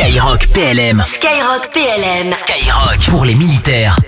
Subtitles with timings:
[0.00, 1.02] Skyrock PLM.
[1.04, 2.32] Skyrock PLM.
[2.32, 3.98] Skyrock pour les militaires.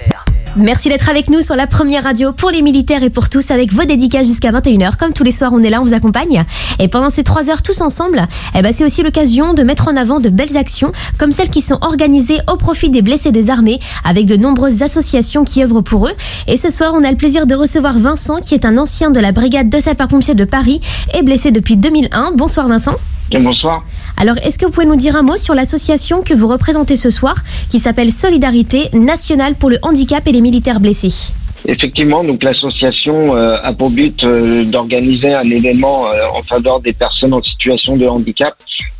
[0.56, 3.74] Merci d'être avec nous sur la première radio pour les militaires et pour tous avec
[3.74, 4.96] vos dédicaces jusqu'à 21h.
[4.96, 6.46] Comme tous les soirs, on est là, on vous accompagne.
[6.78, 9.96] Et pendant ces trois heures tous ensemble, eh ben, c'est aussi l'occasion de mettre en
[9.96, 13.78] avant de belles actions comme celles qui sont organisées au profit des blessés des armées
[14.02, 16.14] avec de nombreuses associations qui œuvrent pour eux.
[16.46, 19.20] Et ce soir, on a le plaisir de recevoir Vincent qui est un ancien de
[19.20, 20.80] la brigade de sapeurs-pompiers de Paris
[21.12, 22.32] et blessé depuis 2001.
[22.32, 22.96] Bonsoir Vincent.
[23.40, 23.84] Bonsoir.
[24.16, 27.10] Alors, est-ce que vous pouvez nous dire un mot sur l'association que vous représentez ce
[27.10, 27.34] soir,
[27.70, 31.32] qui s'appelle Solidarité nationale pour le handicap et les militaires blessés?
[31.66, 36.92] Effectivement, donc l'association euh, a pour but euh, d'organiser un événement euh, en faveur des
[36.92, 38.56] personnes en situation de handicap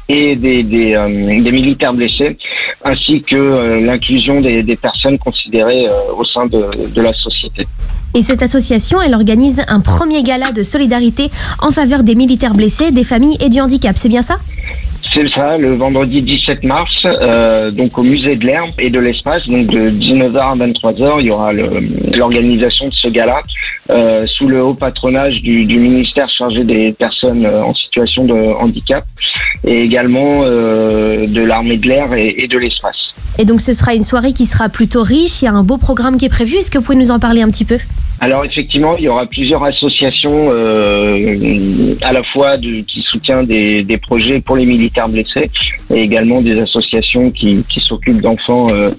[0.08, 0.92] et des, des,
[1.42, 2.36] des militaires blessés,
[2.84, 5.86] ainsi que l'inclusion des, des, personnes considérées
[6.16, 7.66] au sein de, de la société.
[8.14, 12.90] Et cette association, elle organise un premier gala de solidarité en faveur des militaires blessés,
[12.90, 13.96] des familles et du handicap.
[13.96, 14.36] C'est bien ça?
[15.14, 19.46] C'est ça, le vendredi 17 mars, euh, donc au musée de l'herbe et de l'espace,
[19.46, 23.42] donc de 19h à 23h, il y aura l'organisation de ce gala
[23.90, 28.34] euh, sous le haut patronage du, du, ministère chargé des personnes euh, en situation de
[28.34, 29.04] handicap
[29.64, 33.11] et également euh, de l'armée de l'air et, et de l'espace.
[33.38, 35.78] Et donc ce sera une soirée qui sera plutôt riche, il y a un beau
[35.78, 37.78] programme qui est prévu, est-ce que vous pouvez nous en parler un petit peu?
[38.22, 43.82] Alors effectivement, il y aura plusieurs associations euh, à la fois de, qui soutiennent des,
[43.82, 45.50] des, projets pour les militaires blessés
[45.92, 48.90] et également des associations qui, qui s'occupent d'enfants euh,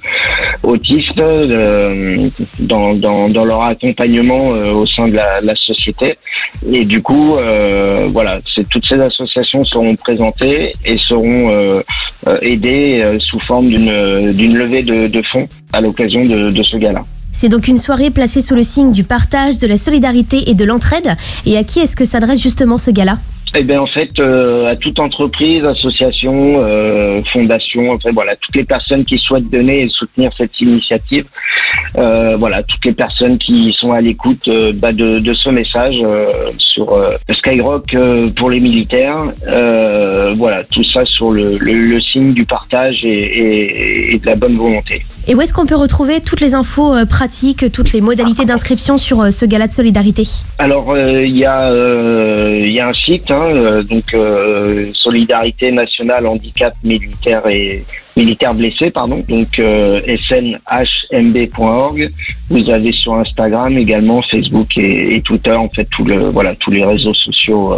[0.64, 2.28] autistes euh,
[2.59, 6.18] dans, dans, dans, leur accompagnement euh, au sein de la, la, société.
[6.70, 11.81] Et du coup, euh, voilà, toutes ces associations seront présentées et seront
[12.41, 17.03] aidées sous forme d'une levée de, de fonds à l'occasion de, de ce gala.
[17.31, 20.66] C'est donc une soirée placée sous le signe du partage, de la solidarité et de
[20.66, 21.16] l'entraide.
[21.47, 23.17] Et à qui est-ce que s'adresse justement ce gala?
[23.56, 28.64] Eh bien, en fait, euh, à toute entreprise, association, euh, fondation, enfin voilà, toutes les
[28.64, 31.26] personnes qui souhaitent donner et soutenir cette initiative,
[31.98, 35.97] euh, voilà, toutes les personnes qui sont à l'écoute euh, bah, de, de, ce message
[36.03, 37.96] euh, sur euh, Skyrock
[38.36, 39.24] pour les militaires,
[40.36, 44.36] voilà, tout ça sur le, le, le signe du partage et, et, et, de la
[44.36, 45.06] bonne volonté.
[45.28, 49.31] Et où est-ce qu'on peut retrouver toutes les infos pratiques, toutes les modalités d'inscription sur
[49.31, 50.24] ce gala de solidarité?
[50.58, 51.72] Alors, il y a
[52.63, 53.30] il y a un site.
[53.30, 62.12] Hein, euh, donc euh, Solidarité nationale handicap militaire et militaire blessé, pardon, donc euh, snhmb.org.
[62.50, 66.86] Vous avez sur Instagram également, Facebook et, Twitter, en fait, tout le, voilà, tous les
[66.86, 67.76] réseaux sociaux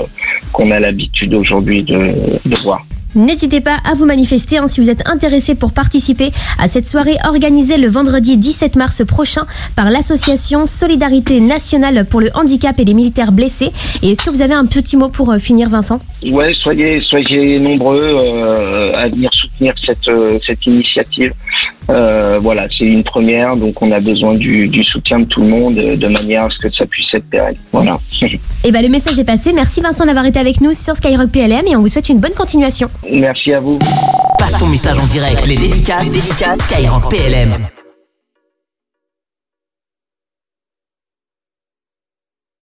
[0.51, 2.83] qu'on a l'habitude aujourd'hui de voir.
[3.15, 7.15] N'hésitez pas à vous manifester hein, si vous êtes intéressé pour participer à cette soirée
[7.25, 9.45] organisée le vendredi 17 mars prochain
[9.77, 13.71] par l'association Solidarité nationale pour le handicap et les militaires blessés.
[14.01, 16.01] Et est-ce que vous avez un petit mot pour euh, finir, Vincent?
[16.29, 21.31] Ouais, soyez, nombreux euh, à venir soutenir cette, euh, cette initiative.
[21.89, 25.49] Euh, voilà, c'est une première, donc on a besoin du, du, soutien de tout le
[25.49, 27.55] monde de manière à ce que ça puisse être pérenne.
[27.71, 27.99] Voilà.
[28.63, 29.53] Et ben le message est passé.
[29.53, 32.33] Merci Vincent d'avoir été avec nous sur Skyrock PLM et on vous souhaite une bonne
[32.33, 32.89] continuation.
[33.11, 33.77] Merci à vous.
[34.39, 37.67] Passe ton message en direct, les dédicaces, les dédicaces Skyrock PLM.